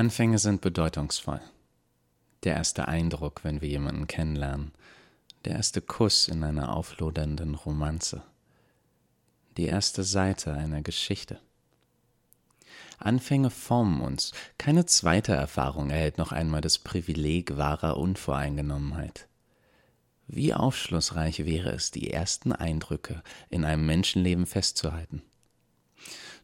[0.00, 1.42] Anfänge sind bedeutungsvoll.
[2.42, 4.72] Der erste Eindruck, wenn wir jemanden kennenlernen,
[5.44, 8.22] der erste Kuss in einer auflodernden Romanze,
[9.58, 11.38] die erste Seite einer Geschichte.
[12.98, 19.28] Anfänge formen uns, keine zweite Erfahrung erhält noch einmal das Privileg wahrer Unvoreingenommenheit.
[20.26, 25.20] Wie aufschlussreich wäre es, die ersten Eindrücke in einem Menschenleben festzuhalten.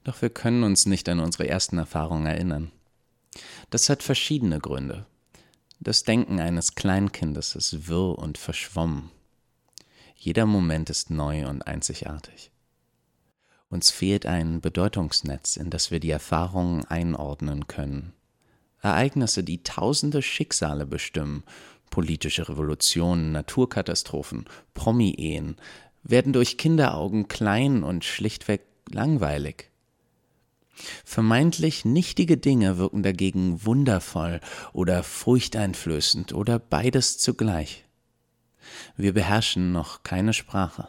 [0.05, 2.71] Doch wir können uns nicht an unsere ersten Erfahrungen erinnern.
[3.71, 5.07] Das hat verschiedene Gründe.
[5.81, 9.11] Das Denken eines Kleinkindes ist wirr und verschwommen.
[10.15, 12.51] Jeder Moment ist neu und einzigartig.
[13.69, 18.13] Uns fehlt ein Bedeutungsnetz, in das wir die Erfahrungen einordnen können.
[18.81, 21.43] Ereignisse, die tausende Schicksale bestimmen,
[21.91, 25.57] politische Revolutionen, Naturkatastrophen, Promi-Ehen,
[26.03, 29.71] werden durch Kinderaugen klein und schlichtweg langweilig.
[31.05, 34.41] Vermeintlich nichtige Dinge wirken dagegen wundervoll
[34.73, 37.85] oder furchteinflößend oder beides zugleich.
[38.97, 40.89] Wir beherrschen noch keine Sprache.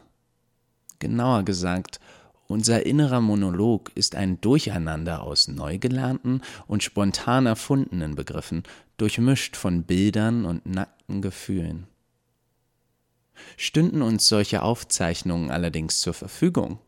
[1.00, 2.00] Genauer gesagt,
[2.48, 8.64] unser innerer Monolog ist ein Durcheinander aus neu gelernten und spontan erfundenen Begriffen,
[8.96, 11.88] durchmischt von Bildern und nackten Gefühlen.
[13.58, 16.80] Stünden uns solche Aufzeichnungen allerdings zur Verfügung,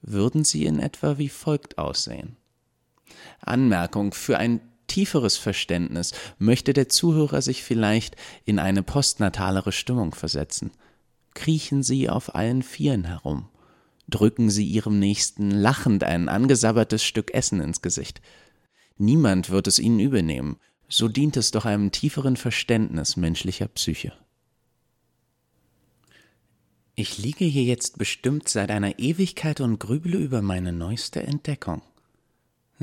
[0.00, 2.36] würden sie in etwa wie folgt aussehen.
[3.40, 10.70] Anmerkung für ein tieferes Verständnis möchte der Zuhörer sich vielleicht in eine postnatalere Stimmung versetzen.
[11.34, 13.48] Kriechen Sie auf allen Vieren herum.
[14.08, 18.20] Drücken Sie Ihrem Nächsten lachend ein angesabbertes Stück Essen ins Gesicht.
[18.98, 20.56] Niemand wird es Ihnen übernehmen,
[20.88, 24.12] so dient es doch einem tieferen Verständnis menschlicher Psyche.
[26.94, 31.80] Ich liege hier jetzt bestimmt seit einer Ewigkeit und grüble über meine neueste Entdeckung.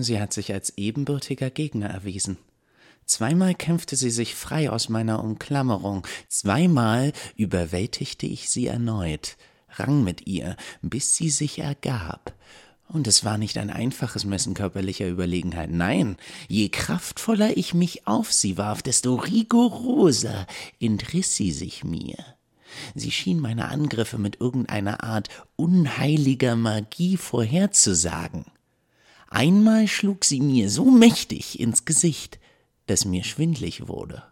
[0.03, 2.37] Sie hat sich als ebenbürtiger Gegner erwiesen.
[3.05, 9.35] Zweimal kämpfte sie sich frei aus meiner Umklammerung, zweimal überwältigte ich sie erneut,
[9.71, 12.35] rang mit ihr, bis sie sich ergab.
[12.87, 15.71] Und es war nicht ein einfaches Messen körperlicher Überlegenheit.
[15.71, 16.17] Nein,
[16.47, 20.45] je kraftvoller ich mich auf sie warf, desto rigoroser
[20.79, 22.17] entriss sie sich mir.
[22.95, 28.45] Sie schien meine Angriffe mit irgendeiner Art unheiliger Magie vorherzusagen.
[29.29, 32.39] Einmal schlug sie mir so mächtig ins Gesicht,
[32.87, 34.23] dass mir schwindlig wurde.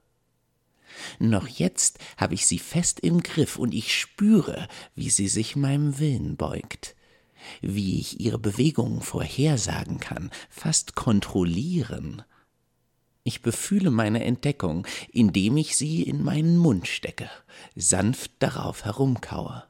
[1.19, 5.99] Noch jetzt habe ich sie fest im Griff und ich spüre, wie sie sich meinem
[5.99, 6.95] Willen beugt,
[7.61, 12.23] wie ich ihre Bewegungen vorhersagen kann, fast kontrollieren.
[13.23, 17.29] Ich befühle meine Entdeckung, indem ich sie in meinen Mund stecke,
[17.75, 19.66] sanft darauf herumkaue.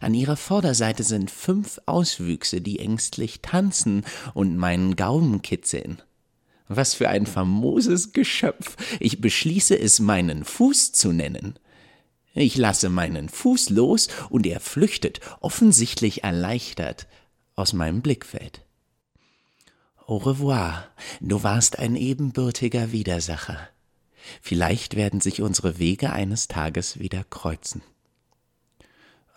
[0.00, 6.02] An ihrer Vorderseite sind fünf Auswüchse, die ängstlich tanzen und meinen Gaumen kitzeln.
[6.68, 8.76] Was für ein famoses Geschöpf.
[9.00, 11.58] Ich beschließe es meinen Fuß zu nennen.
[12.34, 17.06] Ich lasse meinen Fuß los und er flüchtet, offensichtlich erleichtert,
[17.56, 18.62] aus meinem Blickfeld.
[20.06, 20.88] Au revoir,
[21.20, 23.58] du warst ein ebenbürtiger Widersacher.
[24.42, 27.82] Vielleicht werden sich unsere Wege eines Tages wieder kreuzen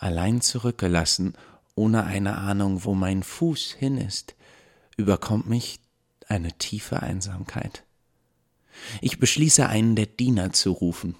[0.01, 1.33] allein zurückgelassen,
[1.75, 4.35] ohne eine Ahnung, wo mein Fuß hin ist,
[4.97, 5.79] überkommt mich
[6.27, 7.83] eine tiefe Einsamkeit.
[9.01, 11.15] Ich beschließe einen der Diener zu rufen.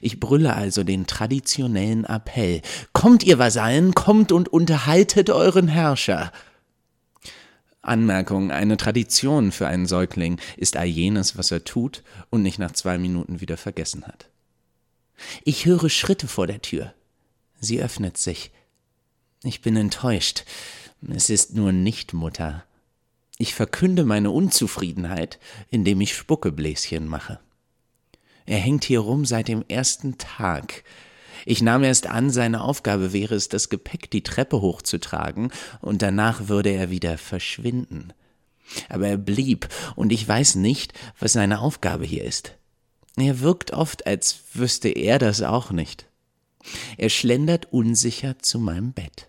[0.00, 2.62] Ich brülle also den traditionellen Appell.
[2.92, 6.32] Kommt, ihr Vasallen, kommt und unterhaltet euren Herrscher.
[7.82, 12.72] Anmerkung, eine Tradition für einen Säugling ist all jenes, was er tut und nicht nach
[12.72, 14.30] zwei Minuten wieder vergessen hat.
[15.44, 16.94] Ich höre Schritte vor der Tür.
[17.64, 18.52] Sie öffnet sich.
[19.42, 20.44] Ich bin enttäuscht.
[21.12, 22.64] Es ist nur nicht Mutter.
[23.36, 25.38] Ich verkünde meine Unzufriedenheit,
[25.70, 27.40] indem ich Spuckebläschen mache.
[28.46, 30.84] Er hängt hier rum seit dem ersten Tag.
[31.46, 35.50] Ich nahm erst an, seine Aufgabe wäre es, das Gepäck die Treppe hochzutragen,
[35.80, 38.12] und danach würde er wieder verschwinden.
[38.88, 42.56] Aber er blieb, und ich weiß nicht, was seine Aufgabe hier ist.
[43.16, 46.06] Er wirkt oft, als wüsste er das auch nicht.
[46.96, 49.28] Er schlendert unsicher zu meinem Bett.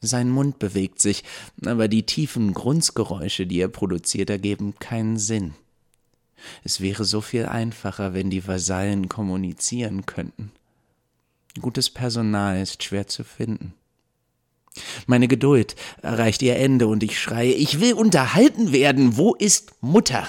[0.00, 1.24] Sein Mund bewegt sich,
[1.64, 5.54] aber die tiefen Grunzgeräusche, die er produziert, ergeben keinen Sinn.
[6.64, 10.52] Es wäre so viel einfacher, wenn die Vasallen kommunizieren könnten.
[11.60, 13.74] Gutes Personal ist schwer zu finden.
[15.06, 19.16] Meine Geduld erreicht ihr Ende und ich schreie, ich will unterhalten werden.
[19.16, 20.28] Wo ist Mutter?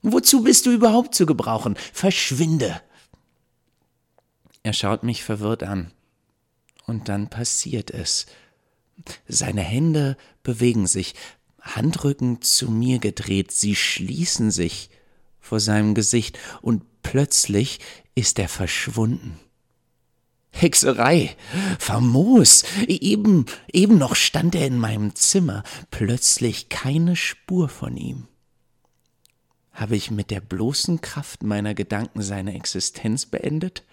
[0.00, 1.76] Wozu bist du überhaupt zu gebrauchen?
[1.92, 2.80] Verschwinde.
[4.66, 5.92] Er schaut mich verwirrt an.
[6.86, 8.26] Und dann passiert es.
[9.28, 11.14] Seine Hände bewegen sich,
[11.60, 14.90] Handrücken zu mir gedreht, sie schließen sich
[15.38, 17.78] vor seinem Gesicht, und plötzlich
[18.16, 19.38] ist er verschwunden.
[20.50, 21.36] Hexerei,
[21.78, 25.62] famos, eben, eben noch stand er in meinem Zimmer,
[25.92, 28.26] plötzlich keine Spur von ihm.
[29.70, 33.84] Habe ich mit der bloßen Kraft meiner Gedanken seine Existenz beendet?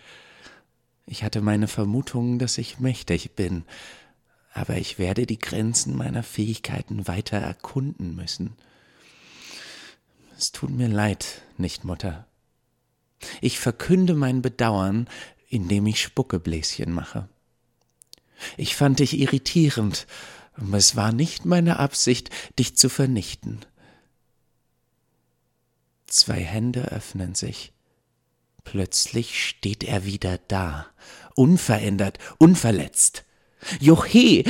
[1.05, 3.65] Ich hatte meine Vermutungen, dass ich mächtig bin,
[4.53, 8.53] aber ich werde die Grenzen meiner Fähigkeiten weiter erkunden müssen.
[10.37, 12.27] Es tut mir leid, nicht Mutter.
[13.41, 15.07] Ich verkünde mein Bedauern,
[15.49, 17.29] indem ich Spuckebläschen mache.
[18.57, 20.07] Ich fand dich irritierend,
[20.55, 22.29] aber es war nicht meine Absicht,
[22.59, 23.59] dich zu vernichten.
[26.07, 27.72] Zwei Hände öffnen sich.
[28.63, 30.87] Plötzlich steht er wieder da,
[31.35, 33.23] unverändert, unverletzt.
[33.79, 34.43] Johe,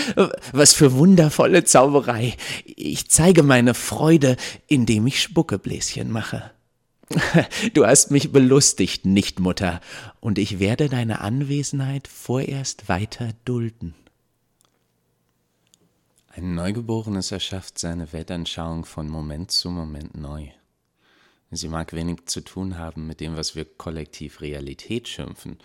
[0.53, 2.35] was für wundervolle Zauberei.
[2.65, 4.37] Ich zeige meine Freude,
[4.67, 6.51] indem ich Spuckebläschen mache.
[7.73, 9.81] Du hast mich belustigt, nicht Mutter,
[10.19, 13.93] und ich werde deine Anwesenheit vorerst weiter dulden.
[16.29, 20.47] Ein Neugeborenes erschafft seine Weltanschauung von Moment zu Moment neu.
[21.55, 25.57] Sie mag wenig zu tun haben mit dem, was wir kollektiv Realität schimpfen,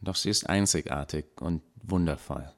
[0.00, 2.50] doch sie ist einzigartig und wundervoll.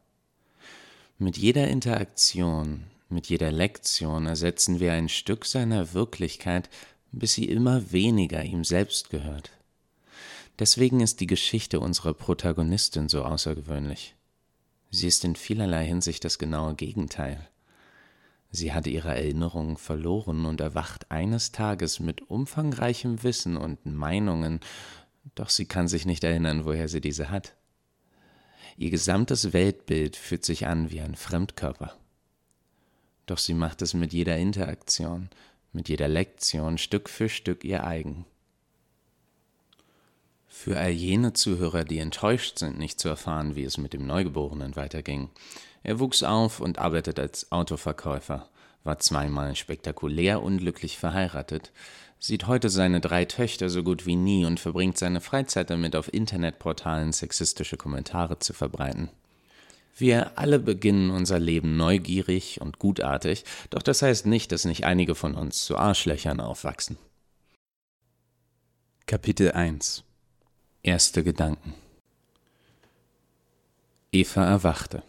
[1.19, 6.69] Mit jeder Interaktion, mit jeder Lektion ersetzen wir ein Stück seiner Wirklichkeit,
[7.13, 9.51] bis sie immer weniger ihm selbst gehört.
[10.59, 14.15] Deswegen ist die Geschichte unserer Protagonistin so außergewöhnlich.
[14.91, 17.49] Sie ist in vielerlei Hinsicht das genaue Gegenteil.
[18.55, 24.61] Sie hat ihre Erinnerungen verloren und erwacht eines Tages mit umfangreichem Wissen und Meinungen,
[25.35, 27.56] doch sie kann sich nicht erinnern, woher sie diese hat.
[28.77, 31.97] Ihr gesamtes Weltbild fühlt sich an wie ein Fremdkörper.
[33.27, 35.31] Doch sie macht es mit jeder Interaktion,
[35.73, 38.25] mit jeder Lektion Stück für Stück ihr eigen.
[40.47, 44.77] Für all jene Zuhörer, die enttäuscht sind, nicht zu erfahren, wie es mit dem Neugeborenen
[44.77, 45.31] weiterging,
[45.85, 48.49] er wuchs auf und arbeitet als Autoverkäufer,
[48.83, 51.73] war zweimal spektakulär unglücklich verheiratet,
[52.19, 56.13] sieht heute seine drei Töchter so gut wie nie und verbringt seine Freizeit damit, auf
[56.13, 59.11] Internetportalen sexistische Kommentare zu verbreiten.
[59.97, 65.15] Wir alle beginnen unser Leben neugierig und gutartig, doch das heißt nicht, dass nicht einige
[65.15, 66.97] von uns zu Arschlöchern aufwachsen.
[69.07, 70.03] Kapitel 1
[70.83, 71.75] Erste Gedanken
[74.11, 75.03] Eva erwachte.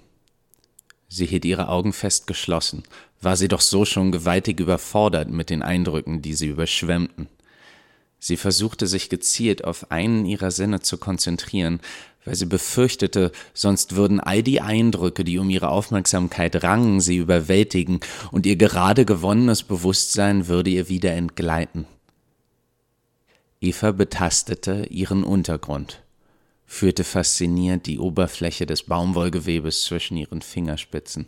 [1.15, 2.83] Sie hielt ihre Augen fest geschlossen,
[3.21, 7.29] war sie doch so schon gewaltig überfordert mit den Eindrücken, die sie überschwemmten.
[8.19, 11.79] Sie versuchte sich gezielt auf einen ihrer Sinne zu konzentrieren,
[12.25, 18.01] weil sie befürchtete, sonst würden all die Eindrücke, die um ihre Aufmerksamkeit rangen, sie überwältigen,
[18.33, 21.85] und ihr gerade gewonnenes Bewusstsein würde ihr wieder entgleiten.
[23.61, 26.04] Eva betastete ihren Untergrund
[26.65, 31.27] führte fasziniert die Oberfläche des Baumwollgewebes zwischen ihren Fingerspitzen.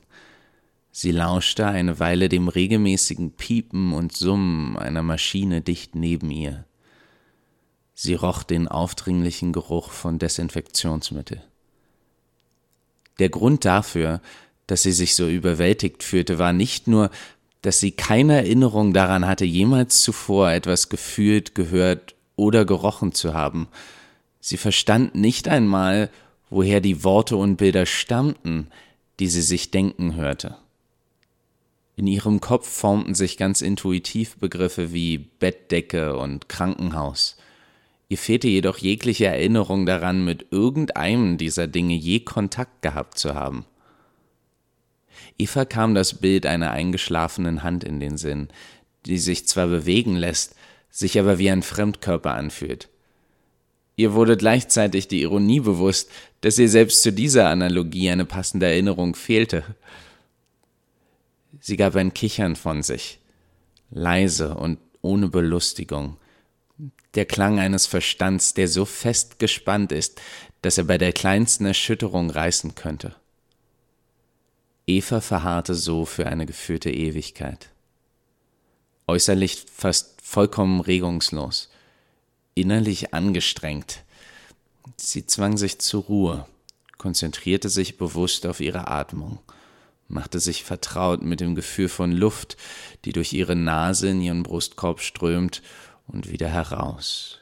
[0.91, 6.65] Sie lauschte eine Weile dem regelmäßigen Piepen und Summen einer Maschine dicht neben ihr.
[7.93, 11.41] Sie roch den aufdringlichen Geruch von Desinfektionsmittel.
[13.19, 14.21] Der Grund dafür,
[14.67, 17.09] dass sie sich so überwältigt fühlte, war nicht nur,
[17.61, 23.67] dass sie keine Erinnerung daran hatte, jemals zuvor etwas gefühlt, gehört oder gerochen zu haben,
[24.47, 26.09] Sie verstand nicht einmal,
[26.49, 28.69] woher die Worte und Bilder stammten,
[29.19, 30.55] die sie sich denken hörte.
[31.97, 37.35] In ihrem Kopf formten sich ganz intuitiv Begriffe wie Bettdecke und Krankenhaus.
[38.07, 43.65] Ihr fehlte jedoch jegliche Erinnerung daran, mit irgendeinem dieser Dinge je Kontakt gehabt zu haben.
[45.37, 48.47] Eva kam das Bild einer eingeschlafenen Hand in den Sinn,
[49.07, 50.55] die sich zwar bewegen lässt,
[50.89, 52.87] sich aber wie ein Fremdkörper anfühlt.
[53.97, 56.11] Ihr wurde gleichzeitig die Ironie bewusst,
[56.41, 59.63] dass ihr selbst zu dieser Analogie eine passende Erinnerung fehlte.
[61.59, 63.19] Sie gab ein Kichern von sich,
[63.89, 66.17] leise und ohne Belustigung,
[67.15, 70.21] der Klang eines Verstands, der so fest gespannt ist,
[70.61, 73.15] dass er bei der kleinsten Erschütterung reißen könnte.
[74.85, 77.69] Eva verharrte so für eine geführte Ewigkeit.
[79.07, 81.69] Äußerlich fast vollkommen regungslos,
[82.57, 84.03] innerlich angestrengt.
[84.97, 86.45] Sie zwang sich zur Ruhe,
[86.97, 89.39] konzentrierte sich bewusst auf ihre Atmung,
[90.07, 92.57] machte sich vertraut mit dem Gefühl von Luft,
[93.05, 95.61] die durch ihre Nase in ihren Brustkorb strömt
[96.07, 97.39] und wieder heraus,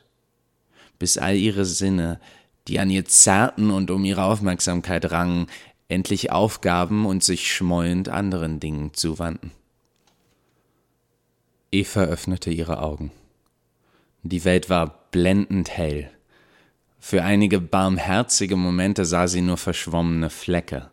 [1.00, 2.20] bis all ihre Sinne,
[2.68, 5.48] die an ihr zerrten und um ihre Aufmerksamkeit rangen,
[5.88, 9.52] endlich aufgaben und sich schmollend anderen Dingen zuwandten.
[11.72, 13.12] Eva öffnete ihre Augen.
[14.28, 16.10] Die Welt war blendend hell.
[17.00, 20.90] Für einige barmherzige Momente sah sie nur verschwommene Flecke.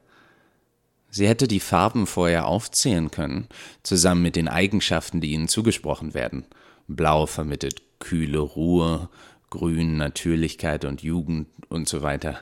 [1.09, 3.49] Sie hätte die Farben vorher aufzählen können,
[3.83, 6.45] zusammen mit den Eigenschaften, die ihnen zugesprochen werden.
[6.89, 9.09] Blau vermittelt kühle Ruhe,
[9.49, 12.39] Grün Natürlichkeit und Jugend und so weiter.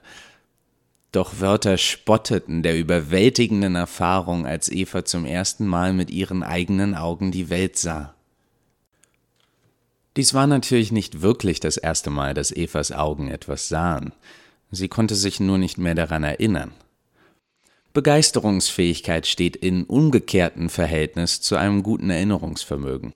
[1.13, 7.31] Doch Wörter spotteten der überwältigenden Erfahrung, als Eva zum ersten Mal mit ihren eigenen Augen
[7.31, 8.17] die Welt sah.
[10.17, 14.13] Dies war natürlich nicht wirklich das erste Mal, dass Evas Augen etwas sahen.
[14.71, 16.73] Sie konnte sich nur nicht mehr daran erinnern.
[17.93, 23.15] Begeisterungsfähigkeit steht in umgekehrtem Verhältnis zu einem guten Erinnerungsvermögen.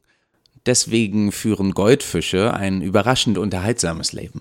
[0.67, 4.41] Deswegen führen Goldfische ein überraschend unterhaltsames Leben.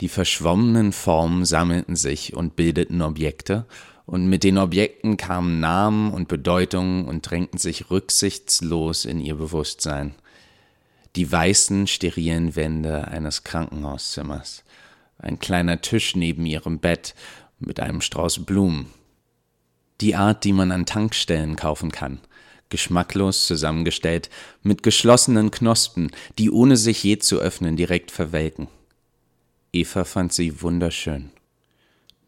[0.00, 3.66] Die verschwommenen Formen sammelten sich und bildeten Objekte,
[4.06, 10.14] und mit den Objekten kamen Namen und Bedeutungen und drängten sich rücksichtslos in ihr Bewusstsein.
[11.18, 14.62] Die weißen, sterilen Wände eines Krankenhauszimmers,
[15.18, 17.16] ein kleiner Tisch neben ihrem Bett
[17.58, 18.92] mit einem Strauß Blumen.
[20.00, 22.20] Die Art, die man an Tankstellen kaufen kann,
[22.68, 24.30] geschmacklos zusammengestellt,
[24.62, 28.68] mit geschlossenen Knospen, die ohne sich je zu öffnen direkt verwelken.
[29.72, 31.30] Eva fand sie wunderschön.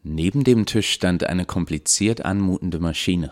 [0.03, 3.31] Neben dem Tisch stand eine kompliziert anmutende Maschine.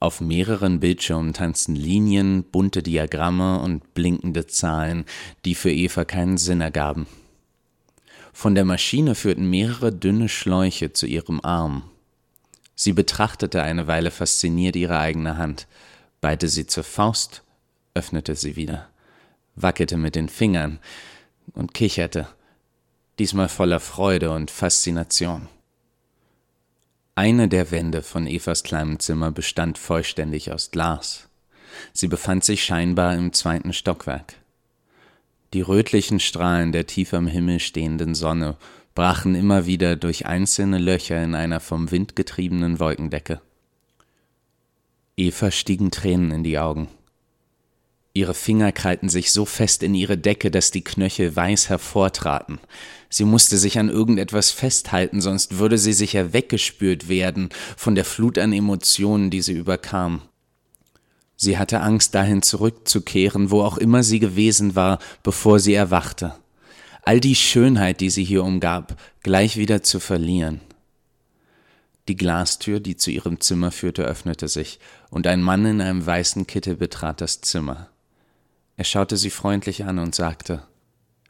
[0.00, 5.04] Auf mehreren Bildschirmen tanzten Linien, bunte Diagramme und blinkende Zahlen,
[5.44, 7.06] die für Eva keinen Sinn ergaben.
[8.32, 11.82] Von der Maschine führten mehrere dünne Schläuche zu ihrem Arm.
[12.76, 15.66] Sie betrachtete eine Weile fasziniert ihre eigene Hand,
[16.20, 17.42] ballte sie zur Faust,
[17.94, 18.88] öffnete sie wieder,
[19.56, 20.78] wackelte mit den Fingern
[21.54, 22.28] und kicherte,
[23.18, 25.48] diesmal voller Freude und Faszination.
[27.18, 31.28] Eine der Wände von Evas kleinem Zimmer bestand vollständig aus Glas.
[31.92, 34.36] Sie befand sich scheinbar im zweiten Stockwerk.
[35.52, 38.56] Die rötlichen Strahlen der tief am Himmel stehenden Sonne
[38.94, 43.40] brachen immer wieder durch einzelne Löcher in einer vom Wind getriebenen Wolkendecke.
[45.16, 46.86] Eva stiegen Tränen in die Augen.
[48.18, 52.58] Ihre Finger krallten sich so fest in ihre Decke, dass die Knöchel weiß hervortraten.
[53.08, 58.36] Sie musste sich an irgendetwas festhalten, sonst würde sie sicher weggespürt werden von der Flut
[58.38, 60.22] an Emotionen, die sie überkam.
[61.36, 66.34] Sie hatte Angst, dahin zurückzukehren, wo auch immer sie gewesen war, bevor sie erwachte.
[67.04, 70.60] All die Schönheit, die sie hier umgab, gleich wieder zu verlieren.
[72.08, 76.48] Die Glastür, die zu ihrem Zimmer führte, öffnete sich, und ein Mann in einem weißen
[76.48, 77.90] Kittel betrat das Zimmer.
[78.78, 80.62] Er schaute sie freundlich an und sagte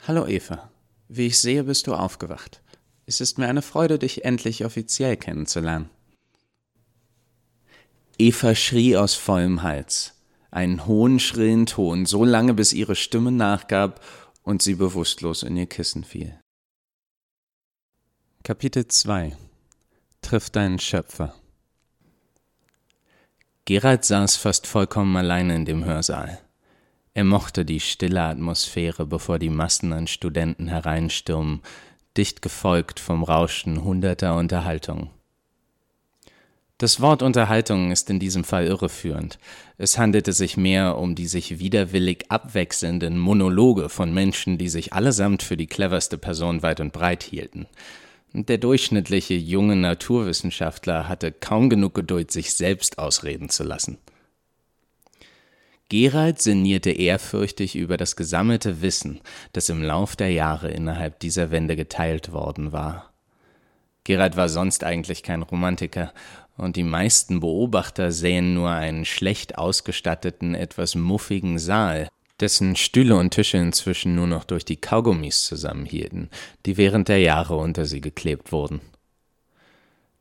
[0.07, 0.71] Hallo Eva,
[1.09, 2.61] wie ich sehe, bist du aufgewacht.
[3.07, 5.89] Es ist mir eine Freude, dich endlich offiziell kennenzulernen.
[8.19, 10.13] Eva schrie aus vollem Hals,
[10.51, 14.05] einen hohen, schrillen Ton, so lange bis ihre Stimme nachgab
[14.43, 16.39] und sie bewusstlos in ihr Kissen fiel.
[18.43, 19.35] Kapitel 2
[20.21, 21.35] Trifft deinen Schöpfer
[23.65, 26.43] Gerald saß fast vollkommen alleine in dem Hörsaal.
[27.15, 31.63] Er mochte die stille Atmosphäre, bevor die Massen an Studenten hereinstürmen,
[32.17, 35.11] dicht gefolgt vom Rauschen hunderter Unterhaltungen.
[36.81, 39.41] Das Wort Unterhaltung ist in diesem Fall irreführend.
[39.79, 45.43] Es handelte sich mehr um die sich widerwillig abwechselnden Monologe von Menschen, die sich allesamt
[45.43, 47.67] für die cleverste Person weit und breit hielten.
[48.33, 53.99] Der durchschnittliche junge Naturwissenschaftler hatte kaum genug Geduld, sich selbst ausreden zu lassen.
[55.89, 59.21] Gerald sinnierte ehrfürchtig über das gesammelte Wissen,
[59.53, 63.11] das im Lauf der Jahre innerhalb dieser Wände geteilt worden war.
[64.05, 66.13] Gerald war sonst eigentlich kein Romantiker
[66.59, 72.09] und die meisten Beobachter sähen nur einen schlecht ausgestatteten, etwas muffigen Saal,
[72.41, 76.29] dessen Stühle und Tische inzwischen nur noch durch die Kaugummis zusammenhielten,
[76.67, 78.81] die während der Jahre unter sie geklebt wurden.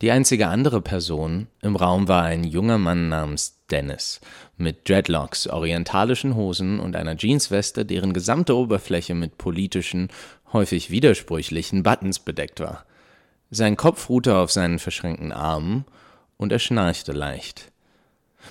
[0.01, 4.21] Die einzige andere Person im Raum war ein junger Mann namens Dennis,
[4.57, 10.09] mit Dreadlocks, orientalischen Hosen und einer Jeansweste, deren gesamte Oberfläche mit politischen,
[10.53, 12.85] häufig widersprüchlichen Buttons bedeckt war.
[13.49, 15.85] Sein Kopf ruhte auf seinen verschränkten Armen
[16.37, 17.71] und er schnarchte leicht.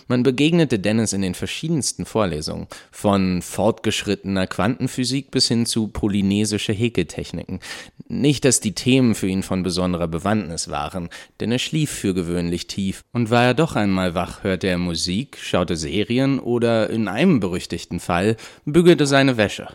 [0.08, 7.60] Man begegnete Dennis in den verschiedensten Vorlesungen, von fortgeschrittener Quantenphysik bis hin zu polynesische Häkeltechniken.
[8.08, 11.08] Nicht, dass die Themen für ihn von besonderer Bewandtnis waren,
[11.40, 15.38] denn er schlief für gewöhnlich tief, und war er doch einmal wach, hörte er Musik,
[15.40, 19.68] schaute Serien oder in einem berüchtigten Fall bügelte seine Wäsche.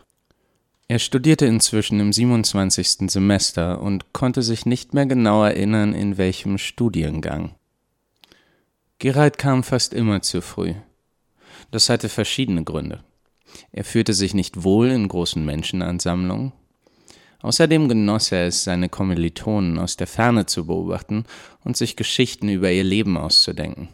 [0.92, 3.10] Er studierte inzwischen im 27.
[3.10, 7.56] Semester und konnte sich nicht mehr genau erinnern, in welchem Studiengang.
[9.02, 10.76] Gerald kam fast immer zu früh.
[11.72, 13.04] Das hatte verschiedene Gründe.
[13.72, 16.52] Er fühlte sich nicht wohl in großen Menschenansammlungen.
[17.42, 21.26] Außerdem genoss er es, seine Kommilitonen aus der Ferne zu beobachten
[21.64, 23.90] und sich Geschichten über ihr Leben auszudenken.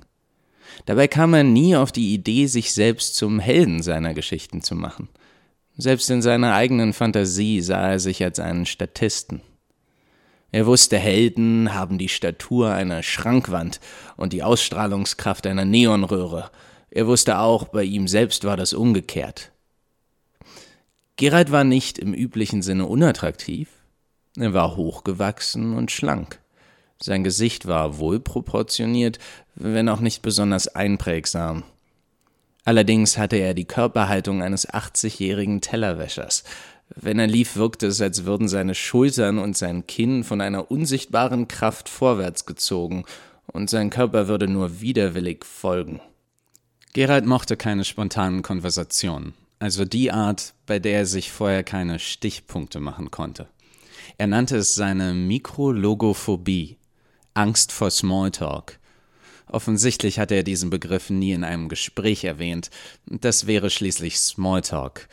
[0.85, 5.07] Dabei kam er nie auf die Idee, sich selbst zum Helden seiner Geschichten zu machen.
[5.77, 9.41] Selbst in seiner eigenen Fantasie sah er sich als einen Statisten.
[10.51, 13.79] Er wusste, Helden haben die Statur einer Schrankwand
[14.15, 16.49] und die Ausstrahlungskraft einer Neonröhre.
[16.89, 19.51] Er wusste auch, bei ihm selbst war das umgekehrt.
[21.17, 23.69] Gerald war nicht im üblichen Sinne unattraktiv.
[24.37, 26.39] Er war hochgewachsen und schlank.
[27.01, 29.19] Sein Gesicht war wohlproportioniert,
[29.55, 31.63] wenn auch nicht besonders einprägsam.
[32.63, 36.43] Allerdings hatte er die Körperhaltung eines 80-jährigen Tellerwäschers.
[36.95, 41.47] Wenn er lief, wirkte es, als würden seine Schultern und sein Kinn von einer unsichtbaren
[41.47, 43.05] Kraft vorwärts gezogen,
[43.53, 46.01] und sein Körper würde nur widerwillig folgen.
[46.93, 52.79] Gerald mochte keine spontanen Konversationen, also die Art, bei der er sich vorher keine Stichpunkte
[52.79, 53.47] machen konnte.
[54.17, 56.77] Er nannte es seine Mikrologophobie,
[57.33, 58.79] Angst vor Smalltalk.
[59.49, 62.69] Offensichtlich hatte er diesen Begriff nie in einem Gespräch erwähnt.
[63.05, 65.07] Das wäre schließlich Smalltalk.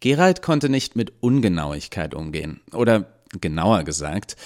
[0.00, 2.60] Gerald konnte nicht mit Ungenauigkeit umgehen.
[2.72, 3.06] Oder
[3.40, 4.36] genauer gesagt,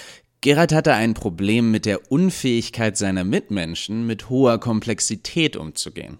[0.41, 6.19] Gerald hatte ein Problem mit der Unfähigkeit seiner Mitmenschen, mit hoher Komplexität umzugehen.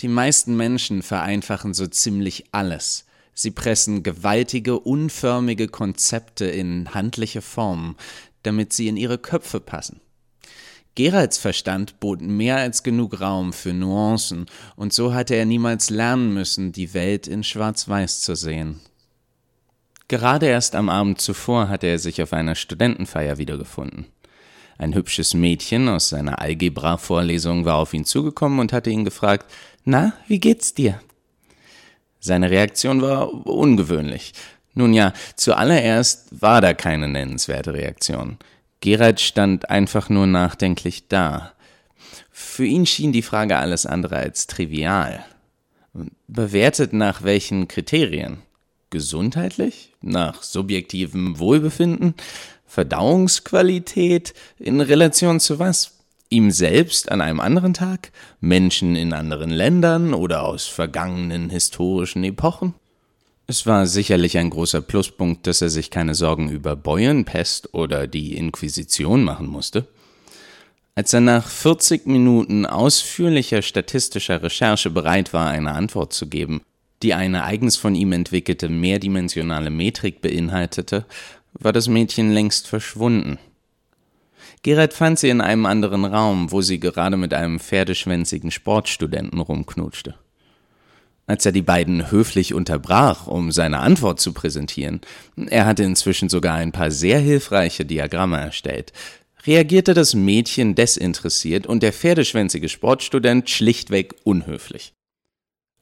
[0.00, 3.06] Die meisten Menschen vereinfachen so ziemlich alles.
[3.32, 7.96] Sie pressen gewaltige, unförmige Konzepte in handliche Formen,
[8.42, 10.00] damit sie in ihre Köpfe passen.
[10.98, 16.34] Geralds Verstand bot mehr als genug Raum für Nuancen, und so hatte er niemals lernen
[16.34, 18.80] müssen, die Welt in Schwarz-Weiß zu sehen.
[20.08, 24.06] Gerade erst am Abend zuvor hatte er sich auf einer Studentenfeier wiedergefunden.
[24.76, 29.48] Ein hübsches Mädchen aus seiner Algebra-Vorlesung war auf ihn zugekommen und hatte ihn gefragt,
[29.84, 31.00] na, wie geht's dir?
[32.18, 34.32] Seine Reaktion war ungewöhnlich.
[34.74, 38.36] Nun ja, zuallererst war da keine nennenswerte Reaktion.
[38.80, 41.52] Gerald stand einfach nur nachdenklich da.
[42.30, 45.24] Für ihn schien die Frage alles andere als trivial.
[46.28, 48.38] Bewertet nach welchen Kriterien?
[48.90, 49.94] Gesundheitlich?
[50.00, 52.14] Nach subjektivem Wohlbefinden?
[52.66, 54.34] Verdauungsqualität?
[54.58, 55.98] In Relation zu was?
[56.30, 58.12] Ihm selbst an einem anderen Tag?
[58.40, 62.74] Menschen in anderen Ländern oder aus vergangenen historischen Epochen?
[63.50, 68.36] Es war sicherlich ein großer Pluspunkt, dass er sich keine Sorgen über Bäuernpest oder die
[68.36, 69.88] Inquisition machen musste.
[70.94, 76.60] Als er nach 40 Minuten ausführlicher statistischer Recherche bereit war, eine Antwort zu geben,
[77.02, 81.06] die eine eigens von ihm entwickelte mehrdimensionale Metrik beinhaltete,
[81.54, 83.38] war das Mädchen längst verschwunden.
[84.62, 90.16] Gerald fand sie in einem anderen Raum, wo sie gerade mit einem pferdeschwänzigen Sportstudenten rumknutschte.
[91.28, 95.02] Als er die beiden höflich unterbrach, um seine Antwort zu präsentieren,
[95.36, 98.94] er hatte inzwischen sogar ein paar sehr hilfreiche Diagramme erstellt,
[99.46, 104.94] reagierte das Mädchen desinteressiert und der pferdeschwänzige Sportstudent schlichtweg unhöflich.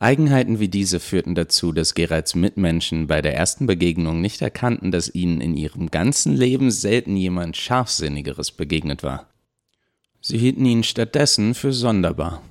[0.01, 5.15] Eigenheiten wie diese führten dazu, dass Geralds Mitmenschen bei der ersten Begegnung nicht erkannten, dass
[5.15, 9.29] ihnen in ihrem ganzen Leben selten jemand Scharfsinnigeres begegnet war.
[10.21, 12.43] Sie hielten ihn stattdessen für sonderbar.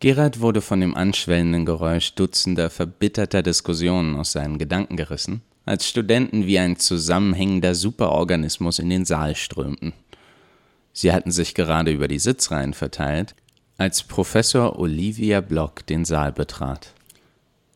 [0.00, 6.46] Gerald wurde von dem anschwellenden Geräusch dutzender verbitterter Diskussionen aus seinen Gedanken gerissen, als Studenten
[6.46, 9.92] wie ein zusammenhängender Superorganismus in den Saal strömten.
[10.94, 13.34] Sie hatten sich gerade über die Sitzreihen verteilt,
[13.76, 16.94] als Professor Olivia Block den Saal betrat.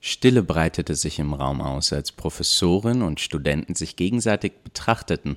[0.00, 5.36] Stille breitete sich im Raum aus, als Professorin und Studenten sich gegenseitig betrachteten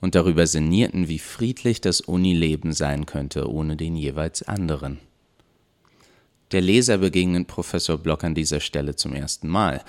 [0.00, 4.98] und darüber sinnierten, wie friedlich das Unileben sein könnte ohne den jeweils anderen.
[6.52, 9.82] Der Leser begegnet Professor Block an dieser Stelle zum ersten Mal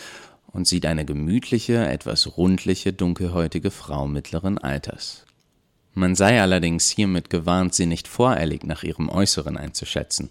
[0.48, 5.26] und sieht eine gemütliche, etwas rundliche, dunkelhäutige Frau mittleren Alters.
[5.94, 10.30] Man sei allerdings hiermit gewarnt, sie nicht voreilig nach ihrem Äußeren einzuschätzen,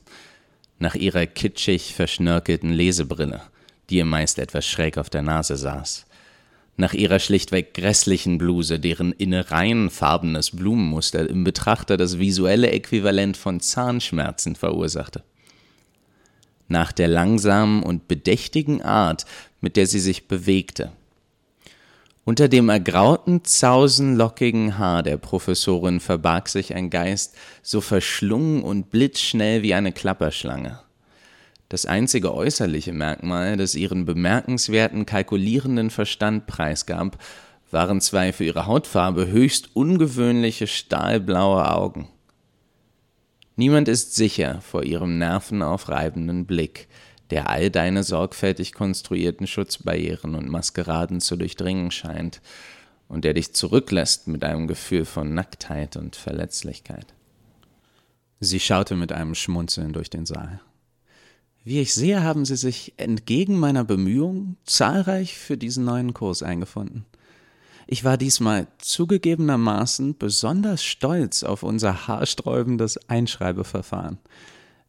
[0.78, 3.42] nach ihrer kitschig verschnörkelten Lesebrille,
[3.90, 6.06] die ihr meist etwas schräg auf der Nase saß,
[6.78, 13.60] nach ihrer schlichtweg grässlichen Bluse, deren Innereien farbenes Blumenmuster im Betrachter das visuelle Äquivalent von
[13.60, 15.22] Zahnschmerzen verursachte.
[16.72, 19.26] Nach der langsamen und bedächtigen Art,
[19.60, 20.90] mit der sie sich bewegte,
[22.24, 29.62] unter dem ergrauten, zausenlockigen Haar der Professorin verbarg sich ein Geist, so verschlungen und blitzschnell
[29.62, 30.80] wie eine Klapperschlange.
[31.68, 37.18] Das einzige äußerliche Merkmal, das ihren bemerkenswerten, kalkulierenden Verstand preisgab,
[37.70, 42.08] waren zwei für ihre Hautfarbe höchst ungewöhnliche stahlblaue Augen.
[43.62, 46.88] Niemand ist sicher vor ihrem nervenaufreibenden Blick,
[47.30, 52.40] der all deine sorgfältig konstruierten Schutzbarrieren und Maskeraden zu durchdringen scheint
[53.06, 57.14] und der dich zurücklässt mit einem Gefühl von Nacktheit und Verletzlichkeit.
[58.40, 60.60] Sie schaute mit einem Schmunzeln durch den Saal.
[61.62, 67.06] Wie ich sehe, haben Sie sich entgegen meiner Bemühungen zahlreich für diesen neuen Kurs eingefunden.
[67.86, 74.18] Ich war diesmal zugegebenermaßen besonders stolz auf unser haarsträubendes Einschreibeverfahren.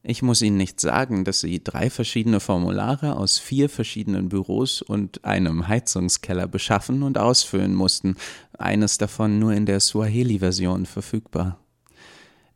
[0.06, 5.24] Ich muss Ihnen nicht sagen, dass Sie drei verschiedene Formulare aus vier verschiedenen Büros und
[5.24, 8.18] einem Heizungskeller beschaffen und ausfüllen mussten,
[8.58, 11.58] eines davon nur in der Swahili-Version verfügbar.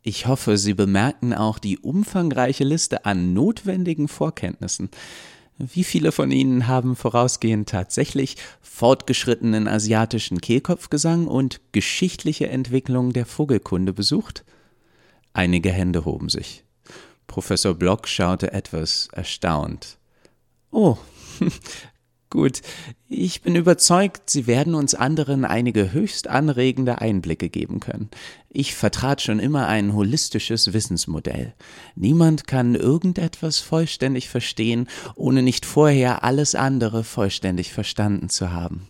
[0.02, 4.90] Ich hoffe, Sie bemerken auch die umfangreiche Liste an notwendigen Vorkenntnissen.
[5.58, 13.92] Wie viele von Ihnen haben vorausgehend tatsächlich fortgeschrittenen asiatischen Kehlkopfgesang und geschichtliche Entwicklung der Vogelkunde
[13.92, 14.44] besucht?
[15.32, 16.62] Einige Hände hoben sich.
[17.26, 19.98] Professor Block schaute etwas erstaunt.
[20.70, 20.96] Oh,
[22.30, 22.60] gut.
[23.08, 28.10] Ich bin überzeugt, Sie werden uns anderen einige höchst anregende Einblicke geben können.
[28.50, 31.54] Ich vertrat schon immer ein holistisches Wissensmodell.
[31.94, 38.88] Niemand kann irgendetwas vollständig verstehen, ohne nicht vorher alles andere vollständig verstanden zu haben.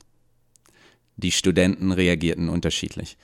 [1.17, 3.17] Die Studenten reagierten unterschiedlich.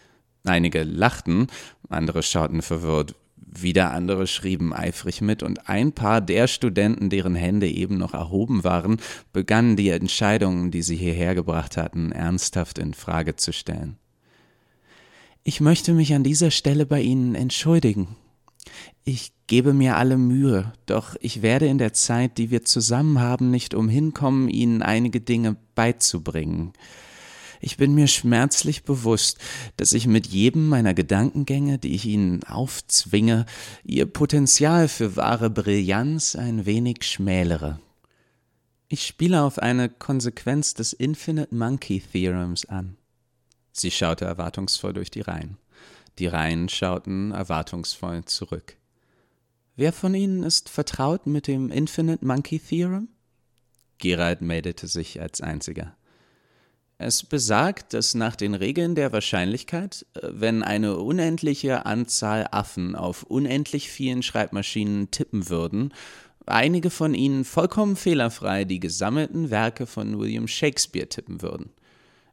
[0.44, 1.46] Einige lachten,
[1.88, 3.14] andere schauten verwirrt.
[3.56, 8.64] Wieder andere schrieben eifrig mit, und ein paar der Studenten, deren Hände eben noch erhoben
[8.64, 8.96] waren,
[9.32, 13.96] begannen die Entscheidungen, die sie hierher gebracht hatten, ernsthaft in Frage zu stellen.
[15.44, 18.16] Ich möchte mich an dieser Stelle bei Ihnen entschuldigen.
[19.04, 23.50] Ich gebe mir alle Mühe, doch ich werde in der Zeit, die wir zusammen haben,
[23.50, 26.72] nicht umhinkommen, Ihnen einige Dinge beizubringen.
[27.64, 29.38] Ich bin mir schmerzlich bewusst,
[29.78, 33.46] dass ich mit jedem meiner Gedankengänge, die ich Ihnen aufzwinge,
[33.84, 37.80] Ihr Potenzial für wahre Brillanz ein wenig schmälere.
[38.88, 42.98] Ich spiele auf eine Konsequenz des Infinite Monkey Theorems an.
[43.72, 45.56] Sie schaute erwartungsvoll durch die Reihen.
[46.18, 48.76] Die Reihen schauten erwartungsvoll zurück.
[49.74, 53.08] Wer von Ihnen ist vertraut mit dem Infinite Monkey Theorem?
[53.96, 55.96] Gerald meldete sich als einziger.
[56.96, 63.24] Es besagt, dass nach den Regeln der Wahrscheinlichkeit, äh, wenn eine unendliche Anzahl Affen auf
[63.24, 65.92] unendlich vielen Schreibmaschinen tippen würden,
[66.46, 71.70] einige von ihnen vollkommen fehlerfrei die gesammelten Werke von William Shakespeare tippen würden.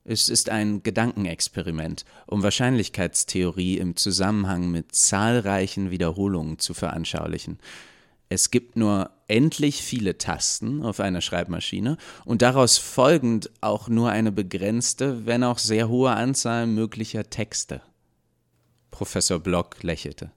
[0.03, 7.59] Es ist ein Gedankenexperiment, um Wahrscheinlichkeitstheorie im Zusammenhang mit zahlreichen Wiederholungen zu veranschaulichen.
[8.31, 14.31] Es gibt nur endlich viele Tasten auf einer Schreibmaschine und daraus folgend auch nur eine
[14.31, 17.81] begrenzte, wenn auch sehr hohe Anzahl möglicher Texte.
[18.89, 20.31] Professor Block lächelte.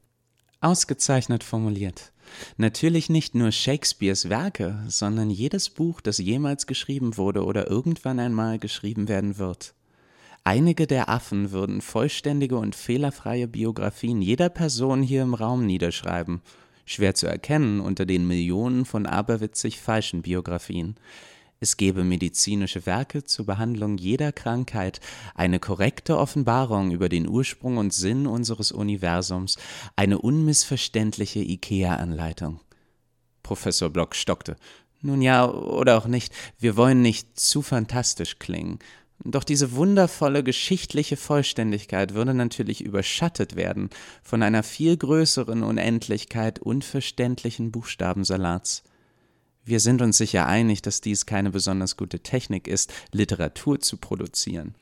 [0.60, 2.10] Ausgezeichnet formuliert.
[2.56, 8.58] Natürlich nicht nur Shakespeares Werke, sondern jedes Buch, das jemals geschrieben wurde oder irgendwann einmal
[8.58, 9.72] geschrieben werden wird.
[10.42, 16.42] Einige der Affen würden vollständige und fehlerfreie Biografien jeder Person hier im Raum niederschreiben–
[16.84, 20.96] schwer zu erkennen unter den Millionen von aberwitzig falschen Biografien.
[21.60, 25.00] Es gebe medizinische Werke zur Behandlung jeder Krankheit,
[25.34, 29.56] eine korrekte Offenbarung über den Ursprung und Sinn unseres Universums,
[29.96, 32.60] eine unmissverständliche IKEA-Anleitung.
[33.42, 34.56] Professor Block stockte.
[35.00, 38.78] Nun ja, oder auch nicht, wir wollen nicht zu fantastisch klingen.
[39.22, 43.90] Doch diese wundervolle geschichtliche Vollständigkeit würde natürlich überschattet werden
[44.22, 48.82] von einer viel größeren Unendlichkeit unverständlichen Buchstabensalats.
[49.64, 54.74] Wir sind uns sicher einig, dass dies keine besonders gute Technik ist, Literatur zu produzieren.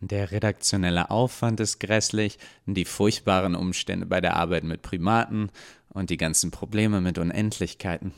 [0.00, 5.50] Der redaktionelle Aufwand ist grässlich, die furchtbaren Umstände bei der Arbeit mit Primaten
[5.88, 8.12] und die ganzen Probleme mit Unendlichkeiten.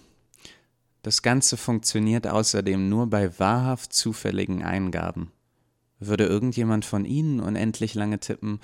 [1.02, 5.30] Das Ganze funktioniert außerdem nur bei wahrhaft zufälligen Eingaben.
[5.98, 8.61] Würde irgendjemand von Ihnen unendlich lange tippen,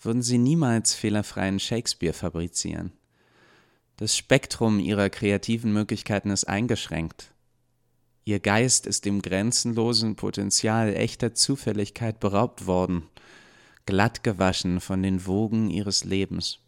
[0.00, 2.92] würden Sie niemals fehlerfreien Shakespeare fabrizieren.
[3.96, 7.32] Das Spektrum Ihrer kreativen Möglichkeiten ist eingeschränkt.
[8.24, 13.04] Ihr Geist ist dem grenzenlosen Potenzial echter Zufälligkeit beraubt worden,
[13.86, 16.60] glatt gewaschen von den Wogen Ihres Lebens.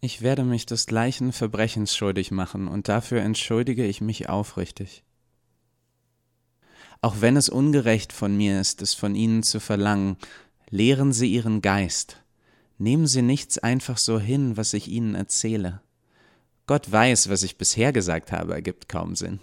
[0.00, 5.02] Ich werde mich des gleichen Verbrechens schuldig machen, und dafür entschuldige ich mich aufrichtig.
[7.00, 10.16] Auch wenn es ungerecht von mir ist, es von ihnen zu verlangen,
[10.70, 12.22] lehren Sie Ihren Geist.
[12.78, 15.80] Nehmen Sie nichts einfach so hin, was ich Ihnen erzähle.
[16.66, 19.40] Gott weiß, was ich bisher gesagt habe, ergibt kaum Sinn.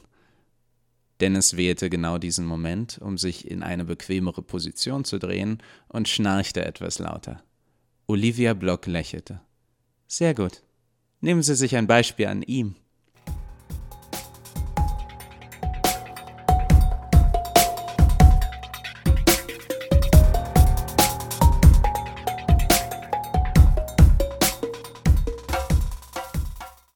[1.21, 6.65] Dennis wählte genau diesen Moment, um sich in eine bequemere Position zu drehen, und schnarchte
[6.65, 7.41] etwas lauter.
[8.07, 9.39] Olivia Block lächelte.
[10.07, 10.63] Sehr gut.
[11.21, 12.75] Nehmen Sie sich ein Beispiel an ihm.